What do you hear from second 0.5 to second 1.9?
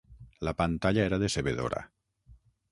pantalla era decebedora.